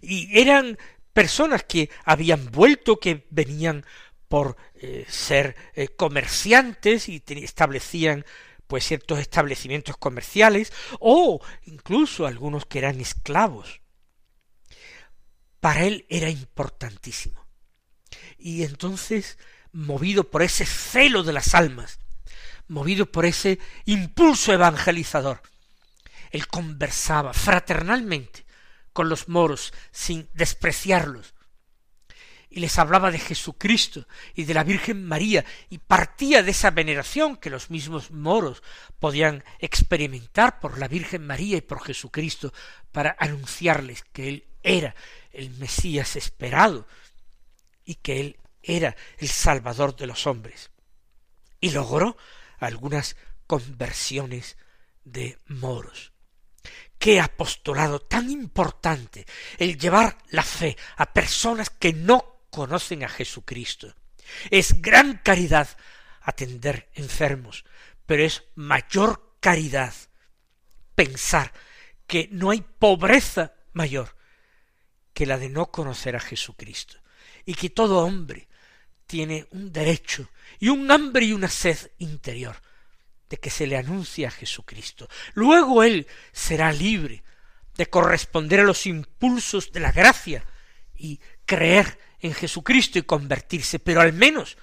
Y 0.00 0.38
eran 0.38 0.78
personas 1.12 1.64
que 1.64 1.90
habían 2.04 2.50
vuelto, 2.50 3.00
que 3.00 3.26
venían 3.30 3.84
por 4.28 4.56
eh, 4.74 5.04
ser 5.08 5.56
eh, 5.74 5.88
comerciantes 5.88 7.08
y 7.08 7.22
establecían 7.26 8.24
pues 8.68 8.86
ciertos 8.86 9.18
establecimientos 9.18 9.96
comerciales 9.96 10.72
o 11.00 11.40
incluso 11.64 12.26
algunos 12.26 12.66
que 12.66 12.78
eran 12.78 13.00
esclavos. 13.00 13.80
Para 15.58 15.82
él 15.84 16.06
era 16.08 16.30
importantísimo. 16.30 17.44
Y 18.38 18.62
entonces, 18.62 19.38
movido 19.72 20.30
por 20.30 20.42
ese 20.42 20.64
celo 20.64 21.24
de 21.24 21.32
las 21.32 21.56
almas, 21.56 21.98
movido 22.70 23.06
por 23.06 23.26
ese 23.26 23.58
impulso 23.84 24.52
evangelizador, 24.52 25.42
él 26.30 26.46
conversaba 26.46 27.32
fraternalmente 27.34 28.46
con 28.92 29.08
los 29.08 29.28
moros 29.28 29.72
sin 29.90 30.28
despreciarlos, 30.32 31.34
y 32.52 32.58
les 32.58 32.78
hablaba 32.78 33.12
de 33.12 33.18
Jesucristo 33.18 34.06
y 34.34 34.44
de 34.44 34.54
la 34.54 34.64
Virgen 34.64 35.04
María, 35.06 35.44
y 35.68 35.78
partía 35.78 36.42
de 36.42 36.50
esa 36.50 36.70
veneración 36.70 37.36
que 37.36 37.50
los 37.50 37.70
mismos 37.70 38.10
moros 38.10 38.62
podían 38.98 39.44
experimentar 39.60 40.58
por 40.58 40.78
la 40.78 40.88
Virgen 40.88 41.26
María 41.26 41.58
y 41.58 41.60
por 41.60 41.82
Jesucristo, 41.82 42.52
para 42.90 43.14
anunciarles 43.18 44.02
que 44.12 44.28
Él 44.28 44.44
era 44.62 44.94
el 45.32 45.50
Mesías 45.50 46.16
esperado 46.16 46.86
y 47.84 47.96
que 47.96 48.20
Él 48.20 48.36
era 48.62 48.96
el 49.18 49.28
Salvador 49.28 49.94
de 49.94 50.06
los 50.06 50.26
hombres. 50.26 50.70
Y 51.60 51.70
logró 51.70 52.16
algunas 52.60 53.16
conversiones 53.46 54.56
de 55.04 55.38
moros. 55.46 56.12
Qué 56.98 57.20
apostolado 57.20 58.00
tan 58.00 58.30
importante 58.30 59.26
el 59.58 59.78
llevar 59.78 60.18
la 60.28 60.42
fe 60.42 60.76
a 60.96 61.12
personas 61.12 61.70
que 61.70 61.92
no 61.92 62.42
conocen 62.50 63.02
a 63.02 63.08
Jesucristo. 63.08 63.94
Es 64.50 64.80
gran 64.82 65.18
caridad 65.18 65.68
atender 66.20 66.90
enfermos, 66.94 67.64
pero 68.06 68.22
es 68.22 68.44
mayor 68.54 69.36
caridad 69.40 69.94
pensar 70.94 71.52
que 72.06 72.28
no 72.30 72.50
hay 72.50 72.60
pobreza 72.60 73.54
mayor 73.72 74.16
que 75.14 75.26
la 75.26 75.38
de 75.38 75.48
no 75.48 75.70
conocer 75.70 76.16
a 76.16 76.20
Jesucristo, 76.20 76.98
y 77.44 77.54
que 77.54 77.70
todo 77.70 78.04
hombre 78.04 78.48
tiene 79.10 79.48
un 79.50 79.72
derecho 79.72 80.30
y 80.60 80.68
un 80.68 80.88
hambre 80.88 81.24
y 81.24 81.32
una 81.32 81.48
sed 81.48 81.90
interior 81.98 82.54
de 83.28 83.38
que 83.38 83.50
se 83.50 83.66
le 83.66 83.76
anuncie 83.76 84.24
a 84.24 84.30
Jesucristo. 84.30 85.08
Luego 85.34 85.82
él 85.82 86.06
será 86.30 86.70
libre 86.70 87.24
de 87.76 87.86
corresponder 87.86 88.60
a 88.60 88.64
los 88.64 88.86
impulsos 88.86 89.72
de 89.72 89.80
la 89.80 89.90
gracia 89.90 90.44
y 90.94 91.18
creer 91.44 91.98
en 92.20 92.34
Jesucristo 92.34 93.00
y 93.00 93.02
convertirse, 93.02 93.80
pero 93.80 94.00
al 94.00 94.12
menos 94.12 94.56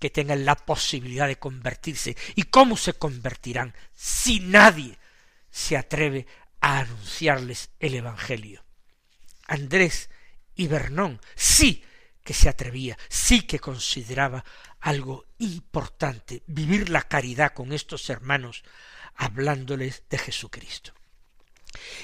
que 0.00 0.10
tengan 0.10 0.44
la 0.44 0.56
posibilidad 0.56 1.28
de 1.28 1.38
convertirse. 1.38 2.16
¿Y 2.34 2.44
cómo 2.44 2.76
se 2.76 2.94
convertirán 2.94 3.76
si 3.94 4.40
nadie 4.40 4.98
se 5.52 5.76
atreve 5.76 6.26
a 6.60 6.80
anunciarles 6.80 7.70
el 7.78 7.94
Evangelio? 7.94 8.64
Andrés 9.46 10.10
y 10.56 10.66
Bernón 10.66 11.20
sí 11.36 11.84
que 12.28 12.34
se 12.34 12.50
atrevía, 12.50 12.98
sí 13.08 13.40
que 13.40 13.58
consideraba 13.58 14.44
algo 14.80 15.24
importante, 15.38 16.42
vivir 16.46 16.90
la 16.90 17.00
caridad 17.00 17.54
con 17.54 17.72
estos 17.72 18.10
hermanos, 18.10 18.64
hablándoles 19.14 20.02
de 20.10 20.18
Jesucristo. 20.18 20.92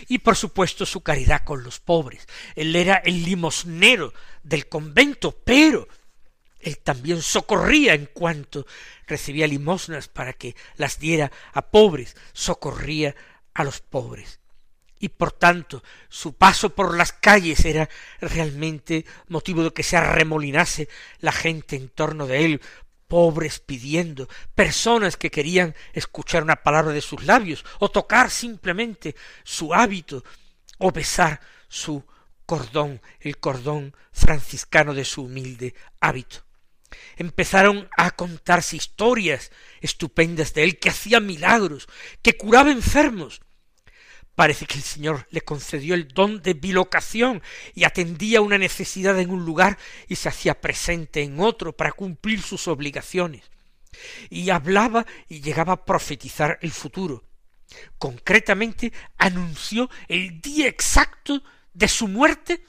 Y 0.08 0.20
por 0.20 0.34
supuesto 0.34 0.86
su 0.86 1.02
caridad 1.02 1.44
con 1.44 1.62
los 1.62 1.78
pobres. 1.78 2.26
Él 2.56 2.74
era 2.74 3.02
el 3.04 3.22
limosnero 3.22 4.14
del 4.42 4.66
convento, 4.66 5.42
pero 5.44 5.88
él 6.58 6.78
también 6.78 7.20
socorría 7.20 7.92
en 7.92 8.06
cuanto 8.06 8.66
recibía 9.06 9.46
limosnas 9.46 10.08
para 10.08 10.32
que 10.32 10.56
las 10.76 10.98
diera 10.98 11.30
a 11.52 11.70
pobres, 11.70 12.16
socorría 12.32 13.14
a 13.52 13.62
los 13.62 13.82
pobres. 13.82 14.40
Y 15.04 15.10
por 15.10 15.32
tanto 15.32 15.82
su 16.08 16.32
paso 16.32 16.74
por 16.74 16.96
las 16.96 17.12
calles 17.12 17.66
era 17.66 17.90
realmente 18.22 19.04
motivo 19.28 19.62
de 19.62 19.70
que 19.70 19.82
se 19.82 19.98
arremolinase 19.98 20.88
la 21.18 21.30
gente 21.30 21.76
en 21.76 21.90
torno 21.90 22.26
de 22.26 22.46
él, 22.46 22.62
pobres 23.06 23.58
pidiendo, 23.58 24.30
personas 24.54 25.18
que 25.18 25.30
querían 25.30 25.74
escuchar 25.92 26.42
una 26.42 26.56
palabra 26.56 26.94
de 26.94 27.02
sus 27.02 27.22
labios, 27.24 27.66
o 27.80 27.90
tocar 27.90 28.30
simplemente 28.30 29.14
su 29.42 29.74
hábito, 29.74 30.24
o 30.78 30.90
besar 30.90 31.38
su 31.68 32.02
cordón, 32.46 33.02
el 33.20 33.36
cordón 33.36 33.94
franciscano 34.10 34.94
de 34.94 35.04
su 35.04 35.24
humilde 35.24 35.74
hábito. 36.00 36.46
Empezaron 37.18 37.90
a 37.98 38.12
contarse 38.12 38.76
historias 38.76 39.52
estupendas 39.82 40.54
de 40.54 40.62
él, 40.64 40.78
que 40.78 40.88
hacía 40.88 41.20
milagros, 41.20 41.88
que 42.22 42.38
curaba 42.38 42.70
enfermos, 42.70 43.42
Parece 44.34 44.66
que 44.66 44.78
el 44.78 44.82
Señor 44.82 45.28
le 45.30 45.42
concedió 45.42 45.94
el 45.94 46.08
don 46.08 46.42
de 46.42 46.54
bilocación 46.54 47.42
y 47.74 47.84
atendía 47.84 48.40
una 48.40 48.58
necesidad 48.58 49.18
en 49.20 49.30
un 49.30 49.44
lugar 49.44 49.78
y 50.08 50.16
se 50.16 50.28
hacía 50.28 50.60
presente 50.60 51.22
en 51.22 51.38
otro 51.38 51.76
para 51.76 51.92
cumplir 51.92 52.42
sus 52.42 52.66
obligaciones. 52.66 53.44
Y 54.30 54.50
hablaba 54.50 55.06
y 55.28 55.40
llegaba 55.40 55.74
a 55.74 55.84
profetizar 55.84 56.58
el 56.62 56.72
futuro. 56.72 57.22
Concretamente 57.98 58.92
anunció 59.18 59.88
el 60.08 60.40
día 60.40 60.66
exacto 60.66 61.42
de 61.72 61.88
su 61.88 62.08
muerte 62.08 62.64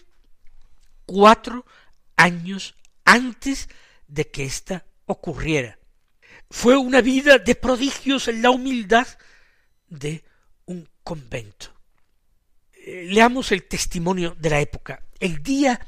cuatro 1.06 1.66
años 2.16 2.76
antes 3.06 3.70
de 4.08 4.30
que 4.30 4.46
ésta 4.46 4.86
ocurriera. 5.06 5.80
Fue 6.52 6.78
una 6.78 7.02
vida 7.02 7.40
de 7.40 7.56
prodigios 7.56 8.28
en 8.28 8.44
la 8.44 8.52
humildad 8.52 9.08
de 9.88 10.24
convento. 11.06 11.68
Eh, 12.74 13.06
leamos 13.08 13.54
el 13.54 13.64
testimonio 13.64 14.36
de 14.38 14.50
la 14.50 14.60
época. 14.60 15.02
el 15.20 15.42
día 15.42 15.80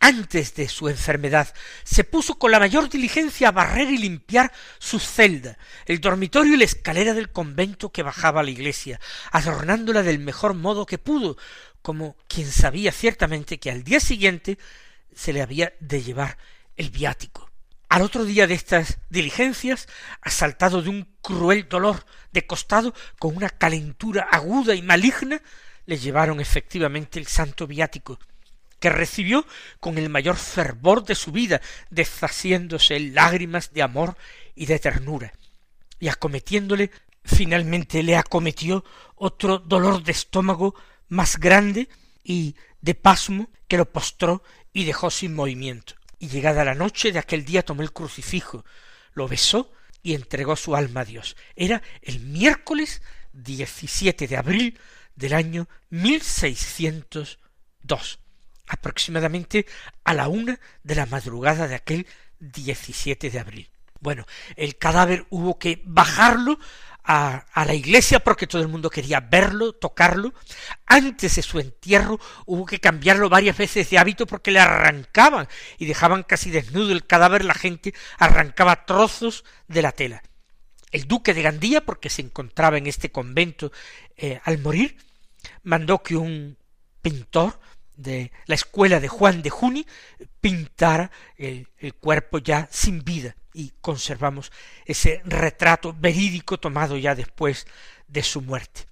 antes 0.00 0.56
de 0.56 0.68
su 0.68 0.88
enfermedad, 0.88 1.54
se 1.84 2.02
puso 2.02 2.36
con 2.36 2.50
la 2.50 2.58
mayor 2.58 2.88
diligencia 2.88 3.48
a 3.48 3.52
barrer 3.52 3.88
y 3.88 3.98
limpiar 3.98 4.50
su 4.80 4.98
celda, 4.98 5.56
el 5.86 6.00
dormitorio 6.00 6.54
y 6.54 6.56
la 6.56 6.64
escalera 6.64 7.14
del 7.14 7.30
convento 7.30 7.92
que 7.92 8.02
bajaba 8.02 8.40
a 8.40 8.42
la 8.42 8.50
iglesia, 8.50 8.98
adornándola 9.30 10.02
del 10.02 10.18
mejor 10.18 10.54
modo 10.54 10.86
que 10.86 10.98
pudo, 10.98 11.36
como 11.82 12.16
quien 12.26 12.50
sabía 12.50 12.90
ciertamente 12.90 13.60
que 13.60 13.70
al 13.70 13.84
día 13.84 14.00
siguiente 14.00 14.58
se 15.14 15.32
le 15.32 15.40
había 15.40 15.72
de 15.78 16.02
llevar 16.02 16.36
el 16.74 16.90
viático. 16.90 17.51
Al 17.92 18.00
otro 18.00 18.24
día 18.24 18.46
de 18.46 18.54
estas 18.54 18.96
diligencias, 19.10 19.86
asaltado 20.22 20.80
de 20.80 20.88
un 20.88 21.06
cruel 21.20 21.68
dolor 21.68 22.06
de 22.32 22.46
costado, 22.46 22.94
con 23.18 23.36
una 23.36 23.50
calentura 23.50 24.26
aguda 24.32 24.74
y 24.74 24.80
maligna, 24.80 25.42
le 25.84 25.98
llevaron 25.98 26.40
efectivamente 26.40 27.18
el 27.18 27.26
santo 27.26 27.66
viático, 27.66 28.18
que 28.80 28.88
recibió 28.88 29.46
con 29.78 29.98
el 29.98 30.08
mayor 30.08 30.36
fervor 30.36 31.04
de 31.04 31.14
su 31.14 31.32
vida, 31.32 31.60
deshaciéndose 31.90 32.96
en 32.96 33.14
lágrimas 33.14 33.74
de 33.74 33.82
amor 33.82 34.16
y 34.54 34.64
de 34.64 34.78
ternura, 34.78 35.34
y 36.00 36.08
acometiéndole, 36.08 36.90
finalmente 37.26 38.02
le 38.02 38.16
acometió 38.16 38.86
otro 39.16 39.58
dolor 39.58 40.02
de 40.02 40.12
estómago 40.12 40.74
más 41.10 41.36
grande 41.36 41.90
y 42.24 42.56
de 42.80 42.94
pasmo 42.94 43.50
que 43.68 43.76
lo 43.76 43.84
postró 43.84 44.42
y 44.72 44.84
dejó 44.84 45.10
sin 45.10 45.34
movimiento. 45.34 45.92
Y 46.22 46.28
llegada 46.28 46.64
la 46.64 46.76
noche 46.76 47.10
de 47.10 47.18
aquel 47.18 47.44
día 47.44 47.64
tomó 47.64 47.82
el 47.82 47.92
crucifijo, 47.92 48.64
lo 49.12 49.26
besó 49.26 49.72
y 50.04 50.14
entregó 50.14 50.54
su 50.54 50.76
alma 50.76 51.00
a 51.00 51.04
Dios. 51.04 51.36
Era 51.56 51.82
el 52.00 52.20
miércoles 52.20 53.02
17 53.32 54.28
de 54.28 54.36
abril 54.36 54.78
del 55.16 55.32
año 55.32 55.68
1602 55.90 58.20
aproximadamente 58.68 59.66
a 60.04 60.14
la 60.14 60.28
una 60.28 60.60
de 60.84 60.94
la 60.94 61.06
madrugada 61.06 61.66
de 61.66 61.74
aquel 61.74 62.06
17 62.38 63.28
de 63.28 63.40
abril. 63.40 63.68
Bueno, 63.98 64.24
el 64.54 64.78
cadáver 64.78 65.26
hubo 65.28 65.58
que 65.58 65.82
bajarlo 65.84 66.60
a, 67.04 67.44
la 67.54 67.74
iglesia 67.74 68.20
porque 68.20 68.46
todo 68.46 68.62
el 68.62 68.68
mundo 68.68 68.90
quería 68.90 69.20
verlo, 69.20 69.72
tocarlo. 69.72 70.32
Antes 70.86 71.36
de 71.36 71.42
su 71.42 71.58
entierro 71.58 72.20
hubo 72.46 72.66
que 72.66 72.80
cambiarlo 72.80 73.28
varias 73.28 73.56
veces 73.56 73.90
de 73.90 73.98
hábito 73.98 74.26
porque 74.26 74.50
le 74.50 74.60
arrancaban 74.60 75.48
y 75.78 75.86
dejaban 75.86 76.22
casi 76.22 76.50
desnudo 76.50 76.92
el 76.92 77.06
cadáver, 77.06 77.44
la 77.44 77.54
gente 77.54 77.94
arrancaba 78.18 78.86
trozos 78.86 79.44
de 79.68 79.82
la 79.82 79.92
tela. 79.92 80.22
El 80.90 81.08
duque 81.08 81.32
de 81.32 81.42
Gandía, 81.42 81.84
porque 81.84 82.10
se 82.10 82.22
encontraba 82.22 82.76
en 82.76 82.86
este 82.86 83.10
convento 83.10 83.72
eh, 84.16 84.40
al 84.44 84.58
morir, 84.58 84.98
mandó 85.62 86.02
que 86.02 86.16
un 86.16 86.58
pintor 87.00 87.58
de 88.02 88.32
la 88.46 88.54
escuela 88.54 89.00
de 89.00 89.08
Juan 89.08 89.42
de 89.42 89.50
Juni 89.50 89.86
pintara 90.40 91.10
el, 91.36 91.68
el, 91.78 91.94
cuerpo 91.94 92.38
ya 92.38 92.68
sin 92.70 93.04
vida 93.04 93.36
y 93.54 93.72
conservamos 93.80 94.52
ese 94.84 95.22
retrato 95.24 95.94
verídico 95.98 96.58
tomado 96.58 96.96
ya 96.96 97.14
después 97.14 97.66
de 98.08 98.22
su 98.22 98.42
muerte. 98.42 98.86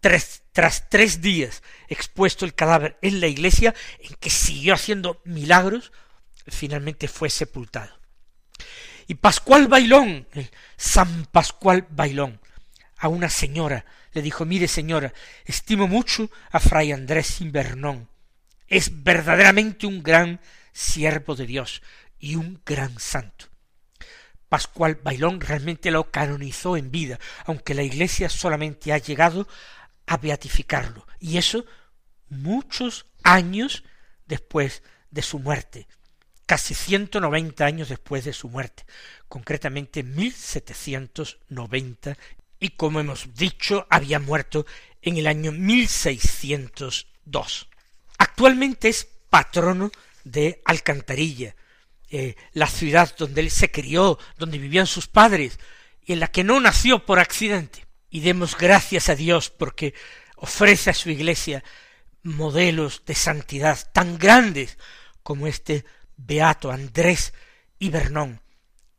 Tres, 0.00 0.42
tras 0.52 0.88
tres 0.88 1.20
días 1.20 1.62
expuesto 1.88 2.44
el 2.44 2.54
cadáver 2.54 2.98
en 3.02 3.20
la 3.20 3.26
iglesia, 3.26 3.74
en 4.00 4.14
que 4.16 4.30
siguió 4.30 4.74
haciendo 4.74 5.20
milagros, 5.24 5.92
finalmente 6.46 7.08
fue 7.08 7.30
sepultado. 7.30 7.94
Y 9.08 9.14
Pascual 9.14 9.68
Bailón, 9.68 10.26
San 10.76 11.26
Pascual 11.26 11.86
Bailón, 11.90 12.40
a 12.98 13.08
una 13.08 13.30
señora 13.30 13.84
le 14.16 14.22
dijo, 14.22 14.46
mire 14.46 14.66
señora, 14.66 15.12
estimo 15.44 15.86
mucho 15.86 16.30
a 16.50 16.58
Fray 16.58 16.90
Andrés 16.90 17.42
Invernón, 17.42 18.08
es 18.68 19.02
verdaderamente 19.02 19.86
un 19.86 20.02
gran 20.02 20.40
siervo 20.72 21.34
de 21.34 21.46
Dios 21.46 21.82
y 22.18 22.36
un 22.36 22.60
gran 22.64 22.98
santo. 22.98 23.46
Pascual 24.48 24.96
Bailón 25.02 25.40
realmente 25.40 25.90
lo 25.90 26.10
canonizó 26.10 26.76
en 26.76 26.90
vida, 26.90 27.18
aunque 27.44 27.74
la 27.74 27.82
Iglesia 27.82 28.28
solamente 28.28 28.92
ha 28.92 28.98
llegado 28.98 29.48
a 30.06 30.16
beatificarlo, 30.18 31.06
y 31.18 31.36
eso 31.36 31.66
muchos 32.28 33.06
años 33.24 33.82
después 34.26 34.82
de 35.10 35.22
su 35.22 35.40
muerte, 35.40 35.88
casi 36.46 36.74
ciento 36.74 37.20
noventa 37.20 37.66
años 37.66 37.88
después 37.88 38.24
de 38.24 38.32
su 38.32 38.48
muerte, 38.48 38.84
concretamente 39.28 40.04
mil 40.04 40.32
setecientos 40.32 41.38
noventa, 41.48 42.16
y 42.60 42.70
como 42.70 43.00
hemos 43.00 43.34
dicho, 43.34 43.86
había 43.90 44.20
muerto 44.20 44.64
en 45.02 45.16
el 45.16 45.26
año 45.26 45.50
mil 45.50 45.88
seiscientos 45.88 47.08
dos. 47.24 47.68
Actualmente 48.18 48.88
es 48.88 49.06
patrono 49.30 49.90
de 50.24 50.62
Alcantarilla, 50.64 51.54
eh, 52.08 52.36
la 52.52 52.66
ciudad 52.66 53.14
donde 53.16 53.40
él 53.40 53.50
se 53.50 53.70
crió, 53.70 54.18
donde 54.38 54.58
vivían 54.58 54.86
sus 54.86 55.06
padres, 55.06 55.58
y 56.04 56.12
en 56.12 56.20
la 56.20 56.28
que 56.28 56.44
no 56.44 56.60
nació 56.60 57.04
por 57.04 57.18
accidente. 57.18 57.86
Y 58.10 58.20
demos 58.20 58.56
gracias 58.56 59.08
a 59.08 59.14
Dios 59.14 59.50
porque 59.50 59.94
ofrece 60.36 60.90
a 60.90 60.94
su 60.94 61.10
iglesia 61.10 61.64
modelos 62.22 63.02
de 63.04 63.14
santidad 63.14 63.78
tan 63.92 64.18
grandes 64.18 64.78
como 65.22 65.46
este 65.46 65.84
beato 66.16 66.70
Andrés 66.70 67.34
Ibernón, 67.78 68.40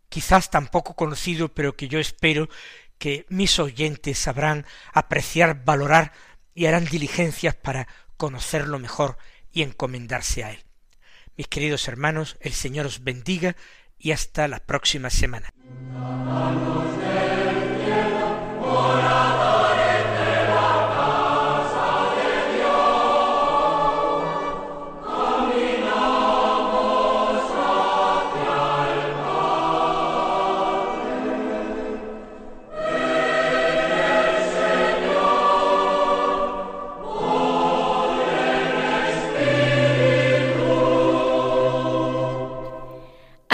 quizás 0.09 0.49
tan 0.49 0.67
poco 0.67 0.95
conocido, 0.95 1.49
pero 1.49 1.75
que 1.75 1.87
yo 1.87 1.99
espero 1.99 2.49
que 2.97 3.25
mis 3.29 3.59
oyentes 3.59 4.17
sabrán 4.17 4.65
apreciar, 4.93 5.63
valorar 5.63 6.13
y 6.53 6.65
harán 6.65 6.85
diligencias 6.85 7.55
para 7.55 7.87
conocerlo 8.17 8.79
mejor 8.79 9.17
y 9.51 9.61
encomendarse 9.61 10.43
a 10.43 10.51
él. 10.51 10.63
Mis 11.37 11.47
queridos 11.47 11.87
hermanos, 11.87 12.37
el 12.41 12.53
Señor 12.53 12.87
os 12.87 13.03
bendiga 13.03 13.55
y 13.97 14.11
hasta 14.11 14.47
la 14.47 14.59
próxima 14.59 15.09
semana. 15.09 15.53